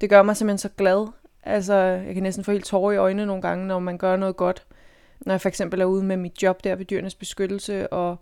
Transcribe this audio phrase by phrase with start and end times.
[0.00, 1.06] Det gør mig simpelthen så glad.
[1.42, 4.36] Altså, jeg kan næsten få helt tårer i øjnene nogle gange, når man gør noget
[4.36, 4.66] godt.
[5.20, 8.16] Når jeg for eksempel er ude med mit job der ved dyrenes beskyttelse, og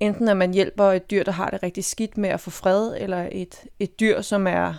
[0.00, 2.94] enten at man hjælper et dyr, der har det rigtig skidt med at få fred,
[2.98, 4.74] eller et, et dyr, som er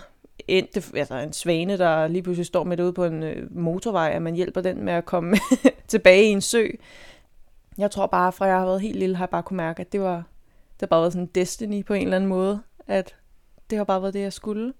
[0.47, 4.21] enten, altså en svane, der lige pludselig står midt ude på en øh, motorvej, at
[4.21, 5.37] man hjælper den med at komme
[5.87, 6.67] tilbage i en sø.
[7.77, 9.91] Jeg tror bare, fra jeg har været helt lille, har jeg bare kunne mærke, at
[9.91, 10.15] det var,
[10.73, 13.15] det har bare været sådan en destiny på en eller anden måde, at
[13.69, 14.73] det har bare været det, jeg skulle.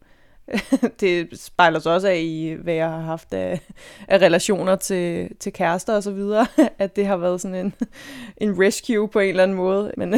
[0.99, 3.61] det spejler sig også af i, hvad jeg har haft af,
[4.07, 6.47] af relationer til, til kærester og så videre,
[6.79, 7.73] at det har været sådan en,
[8.47, 9.91] en rescue på en eller anden måde.
[9.97, 10.09] Men,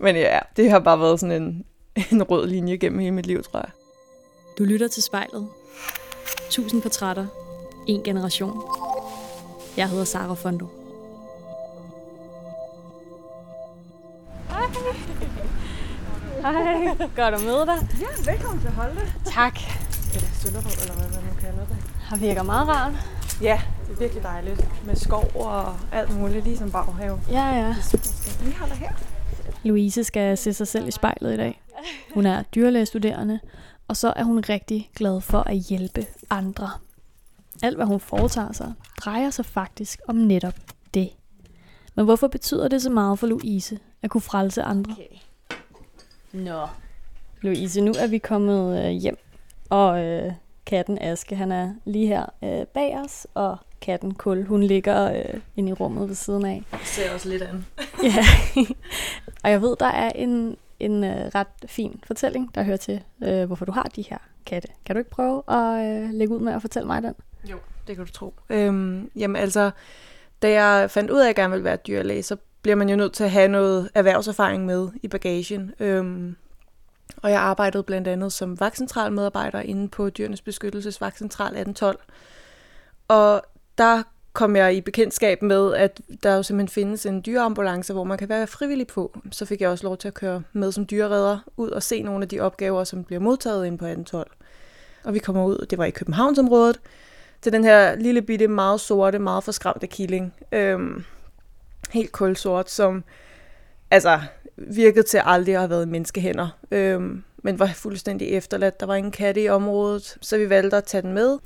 [0.00, 1.64] men ja, det har bare været sådan en,
[2.12, 3.70] en rød linje gennem hele mit liv, tror jeg.
[4.58, 5.48] Du lytter til spejlet.
[6.50, 7.26] Tusind portrætter.
[7.86, 8.62] En generation.
[9.76, 10.66] Jeg hedder Sara Fondo.
[14.50, 15.09] Hej.
[16.40, 17.88] Godt at møde dig.
[18.00, 19.00] Ja, velkommen til Holte.
[19.24, 19.58] Tak.
[20.14, 21.76] Eller Søllerød, eller hvad man nu kalder det.
[22.00, 22.92] Har virker meget rart.
[23.42, 24.86] Ja, det er virkelig dejligt.
[24.86, 27.20] Med skov og alt muligt, ligesom baghave.
[27.30, 27.74] Ja, ja.
[28.44, 28.92] Vi holder her.
[29.62, 31.62] Louise skal se sig selv i spejlet i dag.
[32.14, 33.40] Hun er dyrlægestuderende,
[33.88, 36.70] og så er hun rigtig glad for at hjælpe andre.
[37.62, 38.72] Alt hvad hun foretager sig,
[39.04, 40.54] drejer sig faktisk om netop
[40.94, 41.10] det.
[41.94, 44.92] Men hvorfor betyder det så meget for Louise at kunne frelse andre?
[44.92, 45.16] Okay.
[46.32, 46.66] Nå.
[47.40, 49.18] Louise, nu er vi kommet øh, hjem,
[49.70, 50.32] og øh,
[50.66, 55.40] katten Aske, han er lige her øh, bag os, og katten Kul, hun ligger øh,
[55.56, 56.62] inde i rummet ved siden af.
[56.72, 57.66] Det ser også lidt an.
[58.02, 58.24] Ja,
[59.44, 63.44] og jeg ved, der er en, en øh, ret fin fortælling, der hører til, øh,
[63.44, 64.68] hvorfor du har de her katte.
[64.84, 67.14] Kan du ikke prøve at øh, lægge ud med at fortælle mig den?
[67.50, 67.56] Jo,
[67.86, 68.34] det kan du tro.
[68.50, 69.70] Øhm, jamen altså,
[70.42, 72.96] da jeg fandt ud af, at jeg gerne ville være dyrlæge, så bliver man jo
[72.96, 75.74] nødt til at have noget erhvervserfaring med i bagagen.
[75.80, 76.36] Øhm,
[77.16, 81.98] og jeg arbejdede blandt andet som vagtcentral medarbejder inde på Dyrenes Beskyttelses Vagtcentral 1812.
[83.08, 83.42] Og
[83.78, 88.18] der kom jeg i bekendtskab med, at der jo simpelthen findes en dyreambulance, hvor man
[88.18, 89.18] kan være frivillig på.
[89.32, 92.22] Så fik jeg også lov til at køre med som dyreredder ud og se nogle
[92.22, 94.30] af de opgaver, som bliver modtaget inde på 1812.
[95.04, 96.80] Og vi kommer ud, det var i Københavnsområdet,
[97.42, 100.34] til den her lille bitte, meget sorte, meget forskræmte killing.
[100.52, 101.04] Øhm,
[101.90, 103.04] helt kulsort, som
[103.90, 104.20] altså
[104.56, 108.80] virkede til aldrig at have været i menneskehænder, øhm, men var fuldstændig efterladt.
[108.80, 111.38] Der var ingen katte i området, så vi valgte at tage den med.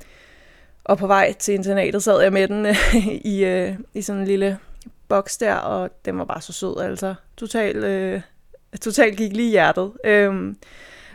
[0.83, 2.65] Og på vej til internatet sad jeg med den
[3.33, 4.57] i, øh, i sådan en lille
[5.07, 7.15] boks der, og den var bare så sød, altså.
[7.37, 8.21] Total, øh,
[8.81, 9.91] total gik lige i hjertet.
[10.05, 10.57] Øhm,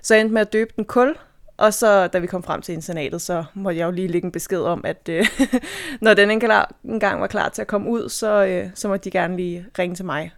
[0.03, 1.17] så jeg endte med at døbe den kul,
[1.61, 4.33] og så da vi kom frem til internatet, så måtte jeg jo lige lægge en
[4.33, 5.27] besked om, at øh,
[6.01, 9.37] når den engang var klar til at komme ud, så, øh, så måtte de gerne
[9.37, 10.33] lige ringe til mig.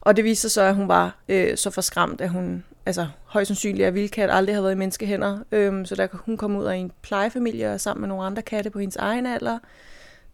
[0.00, 3.48] Og det viste sig så, at hun var øh, så forskræmt, at hun altså, højst
[3.48, 5.38] sandsynligt er vildkat, aldrig har været i menneskehænder.
[5.52, 8.78] Øhm, så da hun kom ud af en plejefamilie sammen med nogle andre katte på
[8.78, 9.58] hendes egen alder,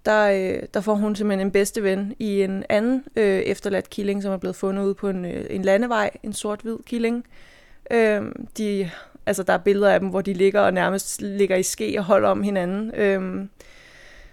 [0.04, 4.22] der, øh, der får hun simpelthen en bedste ven i en anden øh, efterladt killing,
[4.22, 7.24] som er blevet fundet ude på en, øh, en landevej, en sort-hvid killing.
[7.90, 8.90] Øhm, de,
[9.26, 12.04] altså, der er billeder af dem, hvor de ligger og nærmest ligger i ske og
[12.04, 12.94] holder om hinanden.
[12.94, 13.50] Øhm,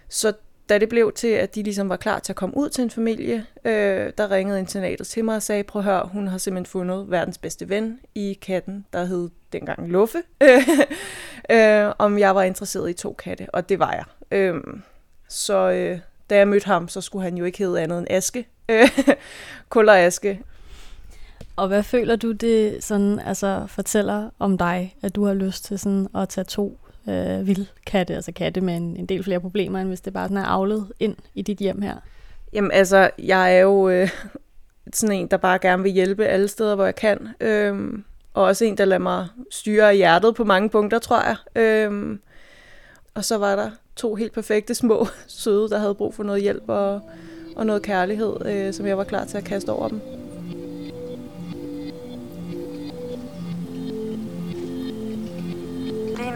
[0.09, 0.33] så
[0.69, 2.89] da det blev til, at de ligesom var klar til at komme ud til en
[2.89, 6.71] familie, øh, der ringede internatet til mig og sagde, prøv at høre, hun har simpelthen
[6.71, 10.17] fundet verdens bedste ven i katten, der hed dengang Luffe,
[11.51, 14.05] øh, om jeg var interesseret i to katte, og det var jeg.
[14.31, 14.55] Øh,
[15.27, 15.99] så øh,
[16.29, 18.47] da jeg mødte ham, så skulle han jo ikke hedde andet end Aske.
[18.69, 18.89] Øh,
[19.69, 20.41] Kuller Aske.
[21.55, 25.79] Og hvad føler du det sådan, altså fortæller om dig, at du har lyst til
[25.79, 29.87] sådan at tage to øh, vildkatte, altså katte med en, en del flere problemer, end
[29.87, 31.95] hvis det bare sådan er avlet ind i dit hjem her?
[32.53, 34.09] Jamen altså, jeg er jo øh,
[34.93, 37.27] sådan en, der bare gerne vil hjælpe alle steder, hvor jeg kan.
[37.39, 38.03] Øhm,
[38.33, 41.35] og også en, der lader mig styre hjertet på mange punkter, tror jeg.
[41.55, 42.19] Øhm,
[43.13, 46.63] og så var der to helt perfekte små søde, der havde brug for noget hjælp
[46.67, 47.01] og,
[47.55, 50.22] og noget kærlighed, øh, som jeg var klar til at kaste over dem.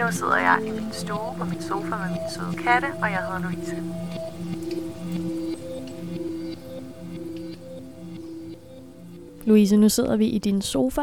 [0.07, 3.19] Nu sidder jeg i min stue på min sofa med min søde katte, og jeg
[3.19, 3.83] hedder Louise.
[9.45, 11.01] Louise, nu sidder vi i din sofa,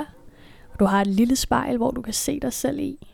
[0.73, 3.09] og du har et lille spejl, hvor du kan se dig selv i.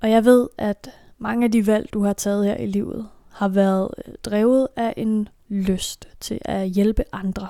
[0.00, 3.48] Og jeg ved, at mange af de valg, du har taget her i livet, har
[3.48, 7.48] været øh, drevet af en lyst til at hjælpe andre.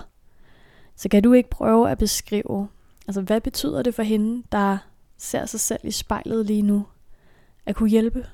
[0.96, 2.68] Så kan du ikke prøve at beskrive,
[3.06, 4.78] altså hvad betyder det for hende, der
[5.18, 6.86] ser sig selv i spejlet lige nu,
[7.66, 8.26] at kunne hjælpe,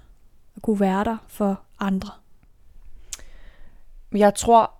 [0.56, 2.10] at kunne være der for andre?
[4.12, 4.75] Jeg tror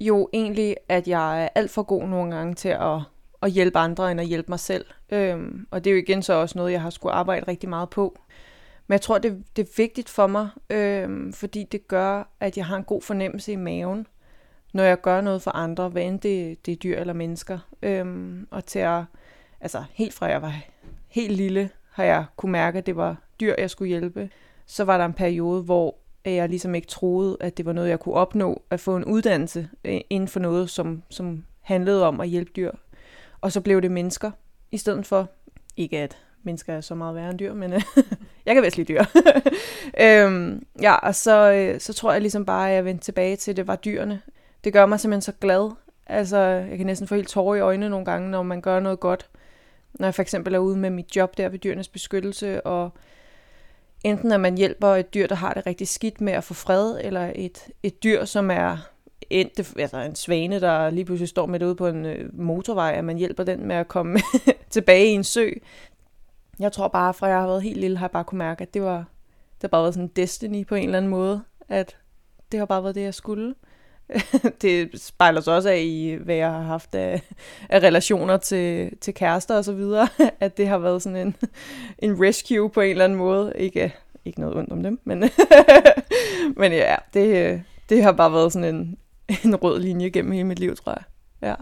[0.00, 3.00] jo egentlig, at jeg er alt for god nogle gange til at,
[3.42, 4.84] at hjælpe andre, end at hjælpe mig selv.
[5.10, 7.90] Øhm, og det er jo igen så også noget, jeg har skulle arbejde rigtig meget
[7.90, 8.18] på.
[8.86, 12.66] Men jeg tror, det, det er vigtigt for mig, øhm, fordi det gør, at jeg
[12.66, 14.06] har en god fornemmelse i maven,
[14.72, 17.58] når jeg gør noget for andre, hvad end det, det er dyr eller mennesker.
[17.82, 19.02] Øhm, og til at,
[19.60, 20.54] altså helt fra jeg var
[21.08, 24.30] helt lille, har jeg kunne mærke, at det var dyr, jeg skulle hjælpe.
[24.66, 25.94] Så var der en periode, hvor
[26.24, 29.68] jeg ligesom ikke troede, at det var noget, jeg kunne opnå, at få en uddannelse
[29.84, 32.70] øh, inden for noget, som, som handlede om at hjælpe dyr.
[33.40, 34.30] Og så blev det mennesker,
[34.70, 35.28] i stedet for,
[35.76, 37.82] ikke at mennesker er så meget værre end dyr, men øh,
[38.46, 39.04] jeg kan bedst lide dyr.
[40.04, 43.50] øhm, ja, og så, øh, så tror jeg ligesom bare, at jeg vendte tilbage til,
[43.50, 44.20] at det var dyrene.
[44.64, 45.70] Det gør mig simpelthen så glad.
[46.06, 49.00] Altså, jeg kan næsten få helt tårer i øjnene nogle gange, når man gør noget
[49.00, 49.28] godt.
[49.92, 52.90] Når jeg for eksempel er ude med mit job der ved dyrenes beskyttelse, og
[54.04, 56.98] enten at man hjælper et dyr, der har det rigtig skidt med at få fred,
[57.00, 58.76] eller et, et dyr, som er
[59.30, 63.04] endte, altså en svane, der lige pludselig står midt ude på en øh, motorvej, at
[63.04, 64.18] man hjælper den med at komme
[64.70, 65.50] tilbage i en sø.
[66.58, 68.74] Jeg tror bare, fra jeg har været helt lille, har jeg bare kunne mærke, at
[68.74, 68.96] det var,
[69.54, 71.96] det har bare været sådan en destiny på en eller anden måde, at
[72.52, 73.54] det har bare været det, jeg skulle.
[74.62, 77.22] det spejler sig også af i, hvad jeg har haft af,
[77.68, 80.08] af relationer til, til kærester og så videre,
[80.40, 81.36] at det har været sådan en,
[82.08, 83.52] en rescue på en eller anden måde.
[83.56, 85.18] Ikke, ikke noget ondt om dem, men,
[86.56, 88.98] men ja, det, det har bare været sådan en,
[89.44, 91.02] en rød linje gennem hele mit liv, tror jeg.
[91.42, 91.54] Ja.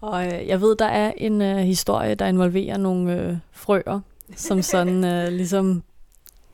[0.00, 4.00] Og øh, jeg ved, der er en øh, historie, der involverer nogle øh, frøer,
[4.36, 5.82] som sådan øh, ligesom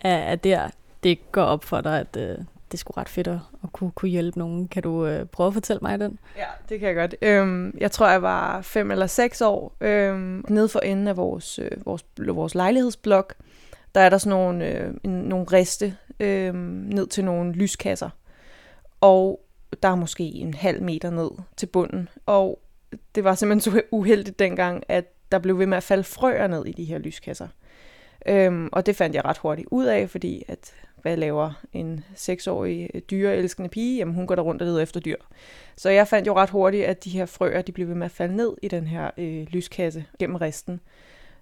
[0.04, 0.68] er, er der,
[1.02, 2.38] det går op for dig, at øh,
[2.74, 4.68] det er sgu ret fedt at, at kunne, kunne hjælpe nogen.
[4.68, 6.18] Kan du øh, prøve at fortælle mig den?
[6.36, 7.14] Ja, det kan jeg godt.
[7.22, 11.58] Øhm, jeg tror, jeg var fem eller seks år øhm, nede for enden af vores,
[11.58, 13.34] øh, vores, vores lejlighedsblok.
[13.94, 18.10] Der er der sådan nogle, øh, en, nogle riste øh, ned til nogle lyskasser.
[19.00, 19.40] Og
[19.82, 22.08] der er måske en halv meter ned til bunden.
[22.26, 22.60] Og
[23.14, 26.66] det var simpelthen så uheldigt dengang, at der blev ved med at falde frøer ned
[26.66, 27.48] i de her lyskasser.
[28.26, 32.90] Øhm, og det fandt jeg ret hurtigt ud af, fordi at hvad laver en seksårig
[32.94, 33.96] øh, dyreelskende pige?
[33.96, 35.16] Jamen hun går der rundt og leder efter dyr.
[35.76, 38.10] Så jeg fandt jo ret hurtigt, at de her frøer, de blev ved med at
[38.10, 40.80] falde ned i den her øh, lyskasse gennem resten.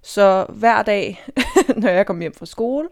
[0.03, 1.25] Så hver dag,
[1.83, 2.89] når jeg kom hjem fra skole,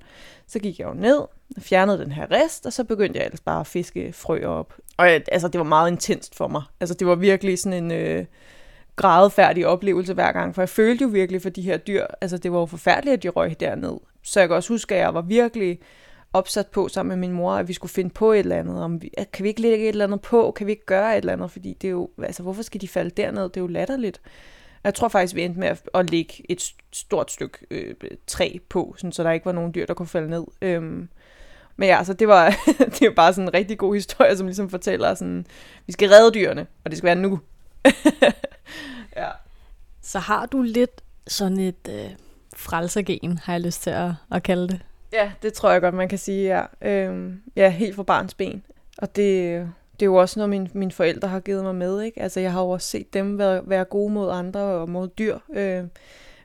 [0.46, 1.19] så gik jeg jo ned
[1.56, 4.75] og fjernede den her rest, og så begyndte jeg ellers bare at fiske frøer op.
[4.96, 6.62] Og øh, altså, det var meget intenst for mig.
[6.81, 8.25] Altså, det var virkelig sådan en øh,
[8.96, 12.06] gradfærdig oplevelse hver gang, for jeg følte jo virkelig for de her dyr.
[12.20, 13.96] Altså, det var jo forfærdeligt, at de røg derned.
[14.22, 15.81] Så jeg kan også huske, at jeg var virkelig
[16.32, 18.82] opsat på sammen med min mor, at vi skulle finde på et eller andet.
[18.82, 20.50] Om vi, kan vi ikke lægge et eller andet på?
[20.50, 21.50] Kan vi ikke gøre et eller andet?
[21.50, 23.43] Fordi det er jo, altså, hvorfor skal de falde derned?
[23.43, 24.21] Det er jo latterligt.
[24.85, 27.94] Jeg tror faktisk, vi endte med at, at lægge et stort stykke øh,
[28.27, 30.44] træ på, sådan, så der ikke var nogen dyr, der kunne falde ned.
[30.62, 31.09] Øhm,
[31.77, 32.56] men ja, altså, det var,
[32.99, 35.47] det var bare sådan en rigtig god historie, som ligesom fortæller sådan,
[35.87, 37.41] vi skal redde dyrene, og det skal være nu.
[39.17, 39.29] ja.
[40.03, 42.11] Så har du lidt sådan et øh,
[42.56, 44.81] frelsergen, har jeg lyst til at, at kalde det.
[45.12, 46.91] Ja, det tror jeg godt, man kan sige, ja.
[46.91, 48.62] Øhm, ja, helt fra barns ben.
[48.99, 49.53] Og det,
[49.93, 52.23] det er jo også noget, mine, mine forældre har givet mig med, ikke?
[52.23, 55.39] Altså, jeg har jo også set dem være, være gode mod andre og mod dyr.
[55.55, 55.91] Øhm,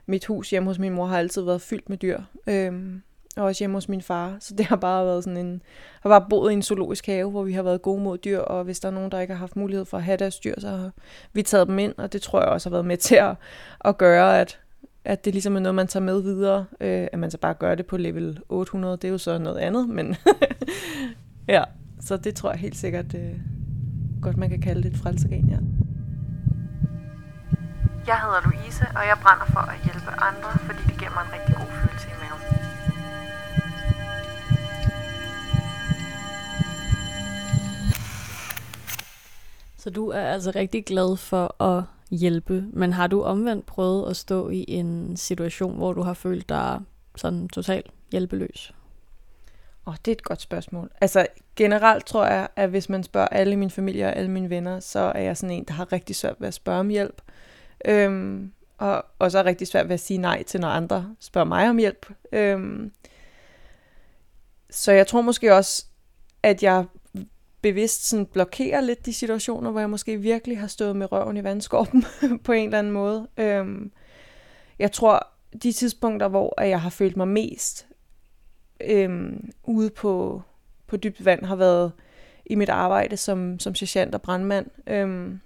[0.06, 2.20] mit hus hjemme hos min mor har altid været fyldt med dyr.
[2.46, 3.02] Øhm,
[3.36, 4.36] og også hjemme hos min far.
[4.40, 5.62] Så det har bare været sådan en...
[6.00, 8.64] har bare boet i en zoologisk have, hvor vi har været gode mod dyr, og
[8.64, 10.68] hvis der er nogen, der ikke har haft mulighed for at have deres dyr, så
[10.68, 10.90] har
[11.32, 13.34] vi taget dem ind, og det tror jeg også har været med til at,
[13.84, 14.60] at gøre, at,
[15.06, 16.66] at det ligesom er noget, man tager med videre.
[16.80, 19.58] Øh, at man så bare gør det på level 800, det er jo så noget
[19.58, 20.16] andet, men
[21.48, 21.64] ja,
[22.00, 23.40] så det tror jeg helt sikkert øh,
[24.22, 25.58] godt, man kan kalde det et frelsergen, ja.
[28.06, 31.32] Jeg hedder Louise, og jeg brænder for at hjælpe andre, fordi det giver mig en
[31.32, 32.42] rigtig god følelse i maven.
[39.76, 44.16] Så du er altså rigtig glad for at hjælpe, men har du omvendt prøvet at
[44.16, 46.80] stå i en situation, hvor du har følt dig
[47.16, 48.74] sådan totalt hjælpeløs?
[49.86, 50.90] Åh, oh, det er et godt spørgsmål.
[51.00, 54.80] Altså, generelt tror jeg, at hvis man spørger alle mine familie og alle mine venner,
[54.80, 57.22] så er jeg sådan en, der har rigtig svært ved at spørge om hjælp.
[57.84, 61.70] Øhm, og også er rigtig svært ved at sige nej til, når andre spørger mig
[61.70, 62.06] om hjælp.
[62.32, 62.92] Øhm,
[64.70, 65.84] så jeg tror måske også,
[66.42, 66.84] at jeg
[67.66, 71.44] bevidst sådan blokerer lidt de situationer, hvor jeg måske virkelig har stået med røven i
[71.44, 72.04] vandskorpen
[72.44, 73.28] på en eller anden måde.
[73.36, 73.92] Øhm,
[74.78, 75.28] jeg tror,
[75.62, 77.86] de tidspunkter, hvor jeg har følt mig mest
[78.80, 80.42] øhm, ude på,
[80.86, 81.92] på dybt vand, har været
[82.46, 84.66] i mit arbejde som, som sergeant og brandmand.
[84.86, 85.40] Øhm,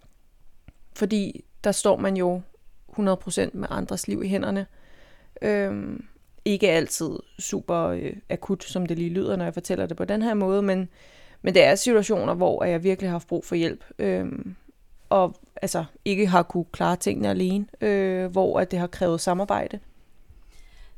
[0.97, 2.41] fordi der står man jo
[2.99, 3.01] 100%
[3.53, 4.67] med andres liv i hænderne.
[5.43, 6.05] Øhm,
[6.45, 10.23] ikke altid super øh, akut, som det lige lyder, når jeg fortæller det på den
[10.23, 10.89] her måde, men,
[11.43, 13.85] men det er situationer, hvor jeg virkelig har haft brug for hjælp.
[13.99, 14.55] Øhm,
[15.11, 19.79] og altså, ikke har kunne klare tingene alene, øh, hvor at det har krævet samarbejde.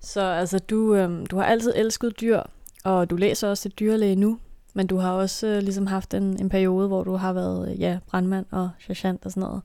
[0.00, 2.40] Så altså, du, øhm, du har altid elsket dyr,
[2.84, 4.38] og du læser også et dyrlæge nu,
[4.74, 7.80] men du har også øh, ligesom haft en, en periode, hvor du har været øh,
[7.80, 9.62] ja, brandmand og sergeant og sådan noget.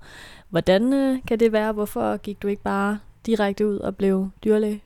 [0.50, 1.72] Hvordan øh, kan det være?
[1.72, 4.84] Hvorfor gik du ikke bare direkte ud og blev dyrlæge?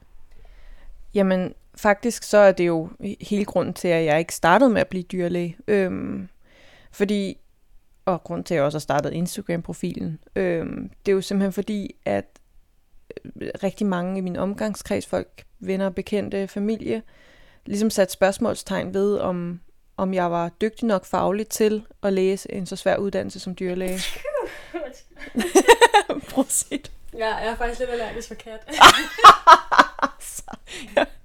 [1.14, 2.90] Jamen, faktisk så er det jo
[3.22, 5.58] hele grunden til, at jeg ikke startede med at blive dyrlæge.
[5.68, 6.30] Øhm,
[6.92, 7.38] fordi,
[8.06, 11.96] og grund til, at jeg også har startet Instagram-profilen, øhm, det er jo simpelthen fordi,
[12.06, 12.26] at
[13.26, 17.02] øh, rigtig mange i min omgangskreds, folk, venner, bekendte, familie,
[17.66, 19.60] ligesom sat spørgsmålstegn ved, om,
[19.98, 24.00] om jeg var dygtig nok fagligt til at læse en så svær uddannelse som dyrlæge.
[26.30, 26.92] Prosit.
[27.18, 28.70] Ja, jeg er faktisk lidt allergisk for kat.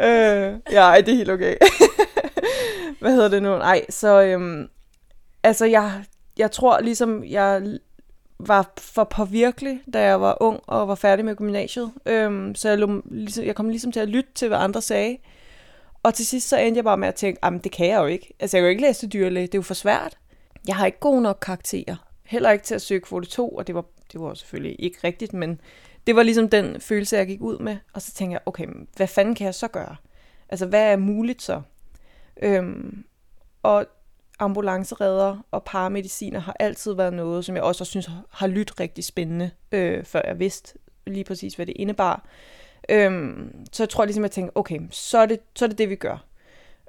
[0.00, 1.56] øh, ja, ej, det er helt okay.
[3.00, 3.58] Hvad hedder det nu?
[3.58, 4.68] Nej, så øhm,
[5.42, 6.04] altså jeg,
[6.38, 7.78] jeg tror ligesom, jeg
[8.38, 11.92] var for påvirkelig, da jeg var ung og var færdig med gymnasiet.
[12.06, 15.16] Øhm, så jeg, ligesom, jeg kom ligesom til at lytte til, hvad andre sagde.
[16.02, 18.06] Og til sidst så endte jeg bare med at tænke, at det kan jeg jo
[18.06, 18.34] ikke.
[18.40, 20.18] Altså jeg kan jo ikke læse til dyrlæge, det er jo for svært.
[20.66, 21.96] Jeg har ikke gode nok karakterer.
[22.24, 25.32] Heller ikke til at søge kvote 2, og det var, det var selvfølgelig ikke rigtigt,
[25.32, 25.60] men
[26.06, 27.76] det var ligesom den følelse, jeg gik ud med.
[27.92, 29.96] Og så tænkte jeg, okay, hvad fanden kan jeg så gøre?
[30.48, 31.62] Altså, hvad er muligt så?
[32.42, 33.04] Øhm,
[33.62, 33.86] og
[34.38, 39.50] ambulanceredder og paramediciner har altid været noget, som jeg også synes har lyttet rigtig spændende,
[39.72, 42.26] øh, før jeg vidste lige præcis, hvad det indebar.
[42.88, 45.90] Øhm, så jeg tror ligesom, jeg tænkte, okay, så er det så er det, det,
[45.90, 46.24] vi gør.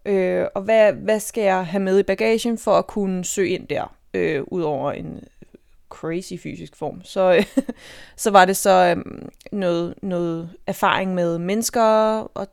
[0.06, 3.68] Øh, og hvad, hvad skal jeg have med i bagagen for at kunne søge ind
[3.68, 5.24] der, øh, ud over en
[5.90, 7.46] crazy fysisk form, så, øh,
[8.18, 9.04] så var det så øh,
[9.52, 11.84] noget, noget erfaring med mennesker,
[12.20, 12.48] og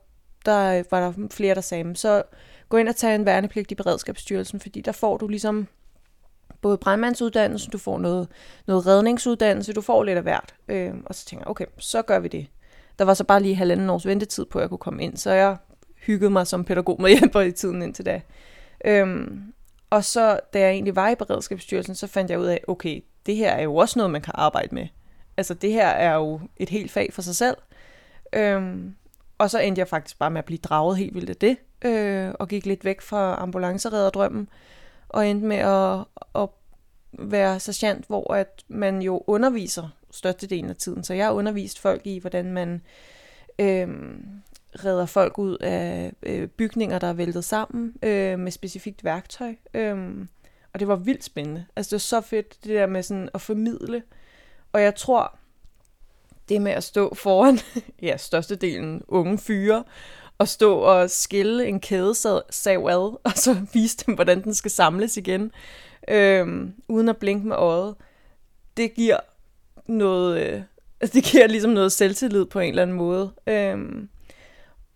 [0.45, 2.23] der øh, var der flere, der sagde, så
[2.69, 5.67] gå ind og tag en værnepligt i Beredskabsstyrelsen, fordi der får du ligesom
[6.61, 8.27] både brandmandsuddannelsen, du får noget,
[8.67, 10.55] noget redningsuddannelse, du får lidt af hvert.
[10.67, 12.47] Øh, og så tænker jeg, okay, så gør vi det.
[12.99, 15.31] Der var så bare lige halvanden års ventetid på, at jeg kunne komme ind, så
[15.31, 15.57] jeg
[16.05, 18.21] hyggede mig som pædagog med hjælper i tiden indtil da.
[18.85, 19.53] Øhm,
[19.89, 23.35] og så, da jeg egentlig var i Beredskabsstyrelsen, så fandt jeg ud af, okay, det
[23.35, 24.87] her er jo også noget, man kan arbejde med.
[25.37, 27.57] Altså, det her er jo et helt fag for sig selv.
[28.33, 28.95] Øhm,
[29.37, 32.33] og så endte jeg faktisk bare med at blive draget helt vildt af det, øh,
[32.39, 34.49] og gik lidt væk fra ambulanceredderdrømmen,
[35.09, 36.05] og endte med at,
[36.35, 36.49] at
[37.13, 41.03] være sergeant, hvor at man jo underviser størstedelen af tiden.
[41.03, 42.81] Så jeg har undervist folk i, hvordan man
[43.59, 43.87] øh,
[44.85, 49.55] redder folk ud af øh, bygninger, der er væltet sammen øh, med specifikt værktøj.
[49.73, 50.25] Øh,
[50.75, 51.65] og det var vildt spændende.
[51.75, 54.03] Altså det var så fedt, det der med sådan at formidle.
[54.73, 55.37] Og jeg tror,
[56.49, 57.59] det med at stå foran,
[58.01, 59.83] ja, størstedelen unge fyre,
[60.37, 62.15] og stå og skille en kæde
[62.49, 65.51] sav ad, og så vise dem, hvordan den skal samles igen,
[66.07, 67.95] øhm, uden at blinke med øjet,
[68.77, 69.19] det giver
[69.87, 70.61] noget, øh,
[71.13, 73.31] det giver ligesom noget selvtillid på en eller anden måde.
[73.47, 74.09] Øhm,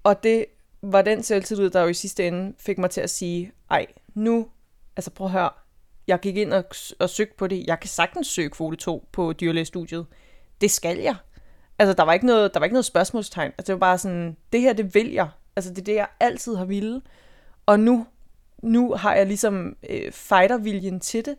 [0.03, 0.45] og det
[0.81, 4.47] var den selvtillid, der jo i sidste ende fik mig til at sige, ej, nu,
[4.95, 5.49] altså prøv at høre,
[6.09, 6.63] jeg gik ind og,
[6.99, 7.67] og søgte på det.
[7.67, 10.05] Jeg kan sagtens søge kvote 2 på dyrlægestudiet.
[10.61, 11.15] Det skal jeg.
[11.79, 13.51] Altså, der var ikke noget, der var ikke noget spørgsmålstegn.
[13.57, 15.29] Altså, det var bare sådan, det her, det vil jeg.
[15.55, 17.01] Altså, det er det, jeg altid har ville.
[17.65, 18.07] Og nu,
[18.63, 21.35] nu har jeg ligesom øh, fighterviljen til det.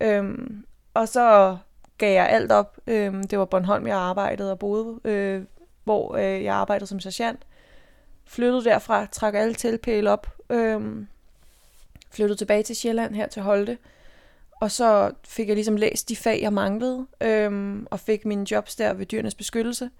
[0.00, 0.64] Øhm,
[0.94, 1.56] og så
[1.98, 2.78] gav jeg alt op.
[2.86, 5.42] Øhm, det var Bornholm, jeg arbejdede og boede, øh,
[5.84, 7.40] hvor øh, jeg arbejdede som sergeant.
[8.24, 10.26] Flyttede derfra, trak alle tilpæle op.
[10.50, 11.08] Øhm,
[12.10, 13.78] flyttede tilbage til Sjælland her til Holte.
[14.60, 18.76] Og så fik jeg ligesom læst de fag, jeg manglede, øhm, og fik mine jobs
[18.76, 19.90] der ved dyrenes beskyttelse.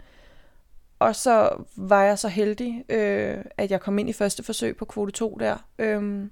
[0.99, 4.85] Og så var jeg så heldig, øh, at jeg kom ind i første forsøg på
[4.85, 5.57] kvote 2 der.
[5.79, 6.31] Øhm,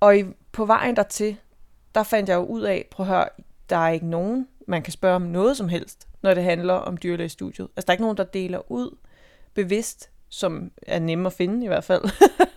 [0.00, 1.36] og i, på vejen dertil,
[1.94, 3.28] der fandt jeg jo ud af, prøv at høre,
[3.70, 6.96] der er ikke nogen, man kan spørge om noget som helst, når det handler om
[6.96, 7.68] dyrlægestudiet.
[7.76, 8.96] Altså der er ikke nogen, der deler ud
[9.54, 12.02] bevidst, som er nemme at finde i hvert fald.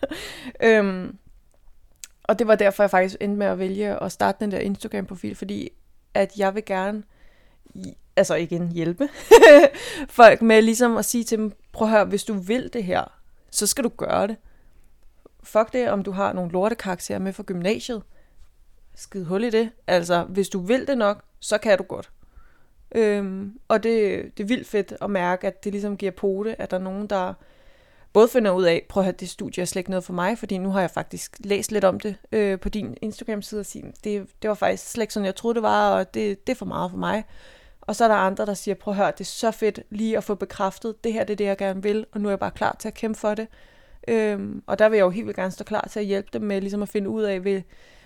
[0.70, 1.18] øhm,
[2.28, 5.36] og det var derfor, jeg faktisk endte med at vælge at starte den der Instagram-profil,
[5.36, 5.70] fordi
[6.14, 7.04] at jeg vil gerne,
[8.16, 9.10] altså igen hjælpe
[10.10, 13.04] folk med ligesom at sige til dem, prøv at høre, hvis du vil det her,
[13.52, 14.36] så skal du gøre det.
[15.44, 18.04] Fuck det, om du har nogle lortekarakterer med fra gymnasiet.
[18.96, 19.72] Skid hul i det.
[19.88, 22.12] Altså, hvis du vil det nok, så kan du godt.
[22.96, 26.72] Øhm, og det, det er vildt fedt at mærke, at det ligesom giver pote, at
[26.72, 27.34] der er nogen, der
[28.16, 30.38] både finder ud af, prøv at have det studie er slet ikke noget for mig,
[30.38, 33.94] fordi nu har jeg faktisk læst lidt om det øh, på din Instagram-side og sige,
[34.04, 36.58] det, det var faktisk slet ikke sådan, jeg troede, det var, og det, det er
[36.58, 37.24] for meget for mig.
[37.82, 40.18] Og så er der andre, der siger, prøv at høre, det er så fedt lige
[40.18, 42.40] at få bekræftet, det her det er det, jeg gerne vil, og nu er jeg
[42.40, 43.48] bare klar til at kæmpe for det.
[44.08, 46.42] Øhm, og der vil jeg jo helt vildt gerne stå klar til at hjælpe dem
[46.42, 47.64] med ligesom at finde ud af,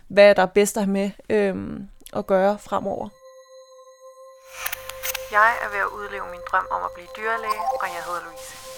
[0.07, 1.11] hvad der er bedst at have med.
[1.29, 3.09] Øhm, at gøre fremover.
[5.31, 8.68] Jeg er ved at udleve min drøm om at blive dyrlæge, og jeg hedder Louise.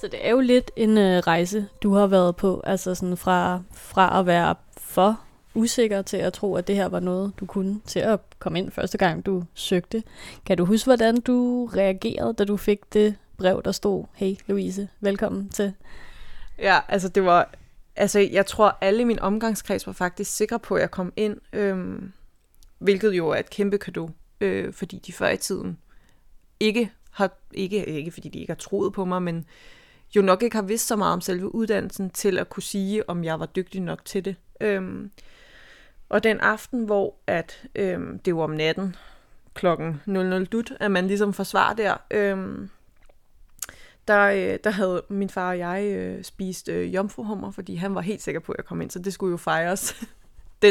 [0.00, 3.62] Så det er jo lidt en øh, rejse, du har været på, altså sådan fra,
[3.72, 5.20] fra at være for
[5.54, 8.70] usikker til at tro, at det her var noget, du kunne, til at komme ind
[8.70, 10.02] første gang, du søgte.
[10.46, 14.88] Kan du huske, hvordan du reagerede, da du fik det brev, der stod, hey Louise,
[15.00, 15.72] velkommen til?
[16.58, 17.54] Ja, altså det var,
[17.96, 21.36] altså jeg tror alle i min omgangskreds var faktisk sikre på, at jeg kom ind,
[21.52, 22.12] øhm,
[22.78, 24.10] hvilket jo er et kæmpe kado,
[24.40, 25.78] øh, fordi de før i tiden
[26.60, 29.46] ikke har, ikke, ikke fordi de ikke har troet på mig, men
[30.16, 33.24] jo nok ikke har vidst så meget om selve uddannelsen til at kunne sige, om
[33.24, 34.36] jeg var dygtig nok til det.
[34.60, 35.10] Øhm,
[36.08, 38.96] og den aften, hvor at, øhm, det var om natten,
[39.54, 42.70] klokken 00 dut, at man ligesom forsvarer der, øhm,
[44.08, 48.00] der, øh, der havde min far og jeg øh, spist øh, jomfruhummer, fordi han var
[48.00, 49.94] helt sikker på, at jeg kom ind, så det skulle jo fejres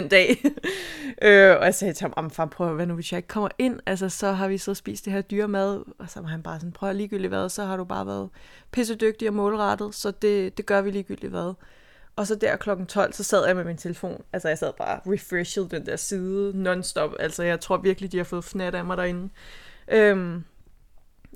[0.02, 0.38] den dag.
[1.22, 3.80] øh, og jeg sagde til ham, far, prøv hvad nu, hvis jeg ikke kommer ind,
[3.86, 6.72] altså så har vi så spist det her dyremad, og så var han bare sådan,
[6.72, 8.30] prøv at ligegyldigt hvad, så har du bare været
[8.72, 11.54] pissedygtig og målrettet, så det, det gør vi ligegyldigt hvad.
[12.16, 14.24] Og så der klokken 12, så sad jeg med min telefon.
[14.34, 17.12] Altså, jeg sad bare refreshed den der side non-stop.
[17.20, 19.30] Altså, jeg tror virkelig, de har fået fnat af mig derinde.
[19.88, 20.44] Øhm,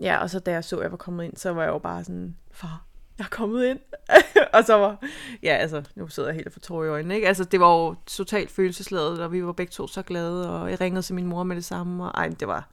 [0.02, 1.78] ja, og så da jeg så, at jeg var kommet ind, så var jeg jo
[1.78, 2.86] bare sådan, far,
[3.20, 3.80] jeg er kommet ind.
[4.54, 5.04] og så var,
[5.44, 7.28] ja, altså, nu sidder jeg helt for tårer i øjnene, ikke?
[7.28, 10.82] Altså, det var jo totalt følelsesladet, og vi var begge to så glade, og jeg
[10.82, 12.70] ringede til min mor med det samme, og ej, det var,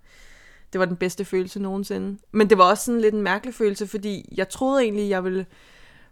[0.72, 2.18] det var den bedste følelse nogensinde.
[2.32, 5.46] Men det var også sådan lidt en mærkelig følelse, fordi jeg troede egentlig, jeg ville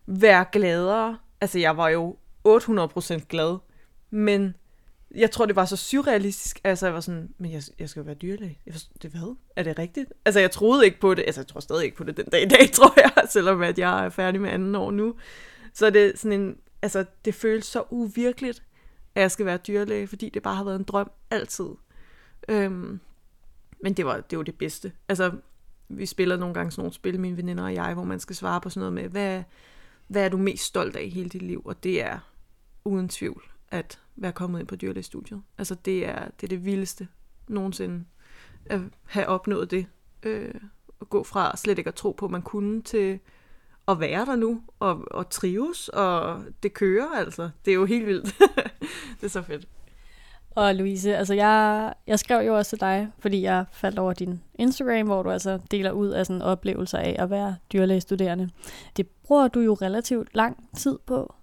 [0.07, 2.17] være gladere, altså jeg var jo
[2.49, 3.59] 800% glad,
[4.11, 4.55] men
[5.15, 6.61] jeg tror, det var så surrealistisk.
[6.65, 8.59] Altså, jeg var sådan, men jeg, jeg skal jo være dyrlæge.
[8.67, 9.37] Jeg forstod, det hvad?
[9.57, 10.13] Er det rigtigt?
[10.25, 11.23] Altså, jeg troede ikke på det.
[11.27, 13.79] Altså, jeg tror stadig ikke på det den dag i dag, tror jeg, selvom at
[13.79, 15.15] jeg er færdig med anden år nu.
[15.73, 18.63] Så det er sådan en, altså, det føles så uvirkeligt,
[19.15, 21.69] at jeg skal være dyrlæge, fordi det bare har været en drøm altid.
[22.49, 23.01] Øhm,
[23.83, 24.93] men det var, det var det bedste.
[25.09, 25.33] Altså,
[25.89, 28.61] vi spiller nogle gange sådan nogle spil, mine veninder og jeg, hvor man skal svare
[28.61, 29.43] på sådan noget med, hvad,
[30.07, 31.63] hvad er du mest stolt af i hele dit liv?
[31.65, 32.19] Og det er
[32.85, 35.43] uden tvivl at være kommet ind på dyrlægestudiet.
[35.59, 37.09] Altså det er, det er det vildeste
[37.49, 38.05] nogensinde
[38.67, 39.87] at have opnået det.
[40.23, 40.55] Øh,
[41.01, 43.19] at gå fra slet ikke at tro på, at man kunne, til
[43.89, 47.51] at være der nu, og, og trives, og det kører altså.
[47.65, 48.39] Det er jo helt vildt.
[49.21, 49.69] det er så fedt.
[50.51, 54.43] Og Louise, altså jeg, jeg skrev jo også til dig, fordi jeg faldt over din
[54.55, 58.51] Instagram, hvor du altså deler ud af sådan oplevelser af at være dyrlægestuderende.
[58.97, 61.35] Det bruger du jo relativt lang tid på.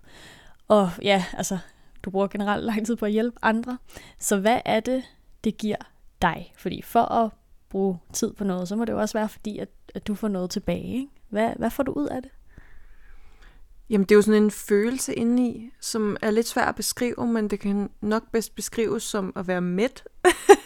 [0.67, 1.57] Og ja, altså,
[2.03, 3.77] du bruger generelt lang tid på at hjælpe andre.
[4.19, 5.03] Så hvad er det,
[5.43, 5.75] det giver
[6.21, 6.53] dig?
[6.57, 7.29] Fordi for at
[7.69, 10.27] bruge tid på noget, så må det jo også være fordi, at, at du får
[10.27, 10.93] noget tilbage.
[10.93, 11.07] Ikke?
[11.29, 12.31] Hvad, hvad får du ud af det?
[13.89, 17.47] Jamen, det er jo sådan en følelse indeni, som er lidt svær at beskrive, men
[17.49, 20.03] det kan nok bedst beskrives som at være mæt.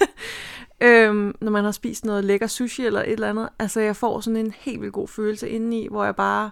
[0.82, 3.50] øhm, når man har spist noget lækker sushi eller et eller andet.
[3.60, 6.52] Altså, jeg får sådan en helt vildt god følelse indeni, hvor jeg bare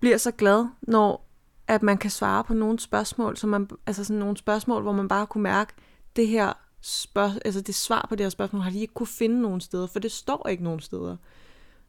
[0.00, 1.27] bliver så glad, når
[1.68, 5.08] at man kan svare på nogle spørgsmål, som man, altså sådan nogle spørgsmål, hvor man
[5.08, 5.72] bare kunne mærke,
[6.16, 9.42] det her spørg, altså det svar på det her spørgsmål, har de ikke kunne finde
[9.42, 11.16] nogen steder, for det står ikke nogen steder.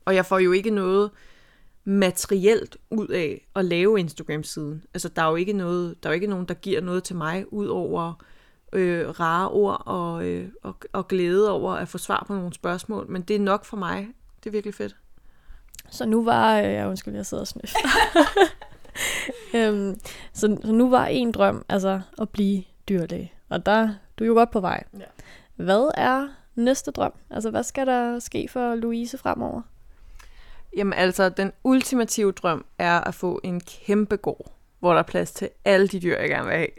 [0.06, 1.12] Og jeg får jo ikke noget
[1.84, 4.84] materielt ud af at lave Instagram-siden.
[4.94, 7.16] Altså der er jo ikke noget, der er jo ikke nogen, der giver noget til
[7.16, 8.24] mig, ud over
[8.74, 13.06] øh, rare ord og, øh, og, og glæde over at få svar på nogle spørgsmål.
[13.10, 14.08] Men det er nok for mig.
[14.44, 14.96] Det er virkelig fedt.
[15.90, 17.80] Så nu var, øh, jeg undskyld, jeg sidder og snøfter.
[19.54, 20.00] øhm,
[20.34, 23.34] så, så nu var en drøm, altså at blive dyrlæge.
[23.50, 24.84] Og der du er jo godt på vej.
[25.00, 25.06] Ja.
[25.56, 27.14] Hvad er næste drøm?
[27.30, 29.62] Altså, hvad skal der ske for Louise fremover?
[30.78, 35.32] Jamen altså, den ultimative drøm er at få en kæmpe gård, hvor der er plads
[35.32, 36.70] til alle de dyr, jeg gerne vil have.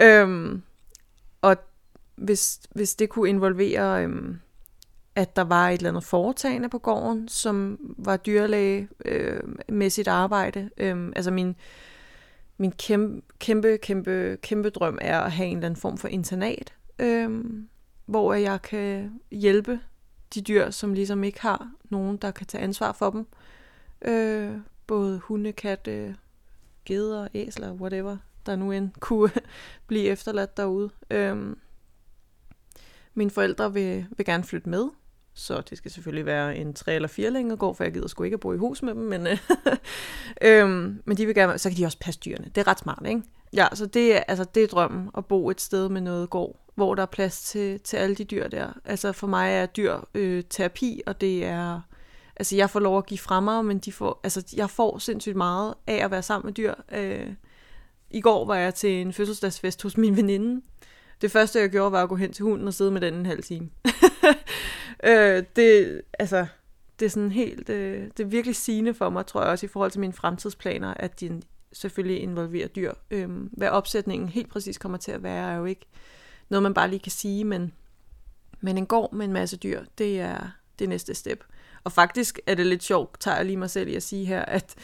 [0.22, 0.62] øhm,
[1.42, 1.56] og
[2.16, 4.40] hvis, hvis det kunne involvere, øhm,
[5.16, 10.08] at der var et eller andet foretagende på gården, som var dyrlæge øh, med sit
[10.08, 10.70] arbejde.
[10.76, 11.56] Øh, altså min,
[12.58, 16.74] min kæmpe, kæmpe, kæmpe, kæmpe drøm er at have en eller anden form for internat,
[16.98, 17.44] øh,
[18.06, 19.80] hvor jeg kan hjælpe
[20.34, 23.26] de dyr, som ligesom ikke har nogen, der kan tage ansvar for dem.
[24.02, 26.16] Øh, både hunde, katte,
[26.84, 29.30] geder, æsler, whatever, der nu end kunne
[29.86, 30.90] blive efterladt derude.
[31.10, 31.56] Øh,
[33.14, 34.88] mine forældre vil, vil gerne flytte med,
[35.34, 38.22] så det skal selvfølgelig være en tre eller fire længere gård, for jeg gider sgu
[38.22, 39.26] ikke at bo i hus med dem, men,
[40.42, 42.50] øhm, men de vil gerne, så kan de også passe dyrene.
[42.54, 43.22] Det er ret smart, ikke?
[43.52, 46.56] Ja, så det er, altså, det er drømmen, at bo et sted med noget gård,
[46.74, 48.72] hvor der er plads til, til alle de dyr der.
[48.84, 51.80] Altså for mig er dyr øh, terapi, og det er,
[52.36, 55.36] altså jeg får lov at give fra mig, men de får, altså jeg får sindssygt
[55.36, 56.74] meget af at være sammen med dyr.
[56.92, 57.28] Øh,
[58.10, 60.62] i går var jeg til en fødselsdagsfest hos min veninde.
[61.20, 63.26] Det første, jeg gjorde, var at gå hen til hunden og sidde med den en
[63.26, 63.68] halv time.
[65.02, 66.46] øh, det, altså,
[66.98, 69.68] det er sådan helt, øh, det er virkelig sigende for mig, tror jeg også, i
[69.68, 72.92] forhold til mine fremtidsplaner, at de selvfølgelig involverer dyr.
[73.10, 75.86] Øh, hvad opsætningen helt præcis kommer til at være, er jo ikke
[76.48, 77.72] noget, man bare lige kan sige, men,
[78.60, 81.44] men en gård med en masse dyr, det er det næste step.
[81.84, 84.44] Og faktisk er det lidt sjovt, tager jeg lige mig selv i at sige her,
[84.44, 84.74] at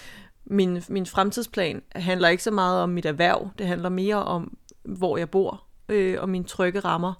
[0.45, 5.17] min, min fremtidsplan handler ikke så meget om mit erhverv, det handler mere om, hvor
[5.17, 7.15] jeg bor, øh, og mine trygge rammer.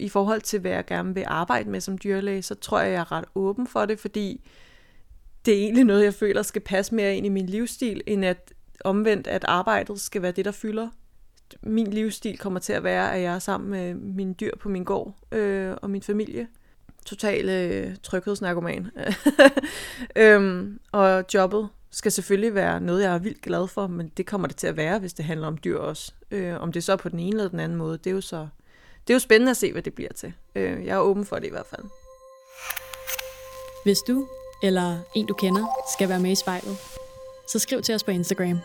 [0.00, 3.00] I forhold til, hvad jeg gerne vil arbejde med som dyrlæge, så tror jeg, jeg
[3.00, 4.48] er ret åben for det, fordi
[5.44, 8.52] det er egentlig noget, jeg føler skal passe mere ind i min livsstil, end at
[8.84, 10.88] omvendt, at arbejdet skal være det, der fylder.
[11.62, 14.84] Min livsstil kommer til at være, at jeg er sammen med mine dyr på min
[14.84, 16.48] gård øh, og min familie.
[17.06, 18.90] Total øh, tryghedsnarkoman.
[20.16, 24.48] øhm, og jobbet skal selvfølgelig være noget, jeg er vildt glad for, men det kommer
[24.48, 26.12] det til at være, hvis det handler om dyr også.
[26.30, 28.20] Øh, om det så er på den ene eller den anden måde, det er jo
[28.20, 28.48] så
[29.06, 30.32] det er jo spændende at se, hvad det bliver til.
[30.54, 31.82] Øh, jeg er åben for det i hvert fald.
[33.84, 34.28] Hvis du
[34.62, 36.76] eller en du kender skal være med i spejlet,
[37.48, 38.58] så skriv til os på Instagram.